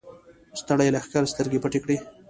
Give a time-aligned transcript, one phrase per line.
[0.59, 1.97] ستړي لښکر سترګې پټې کړې.